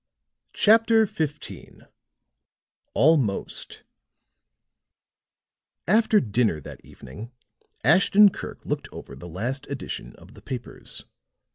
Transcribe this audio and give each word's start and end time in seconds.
CHAPTER 0.55 1.05
XV 1.05 1.83
ALMOST 2.95 3.83
After 5.87 6.19
dinner 6.19 6.59
that 6.59 6.83
evening, 6.83 7.31
Ashton 7.83 8.29
Kirk 8.31 8.65
looked 8.65 8.87
over 8.91 9.15
the 9.15 9.29
last 9.29 9.67
edition 9.69 10.15
of 10.15 10.33
the 10.33 10.41
papers. 10.41 11.05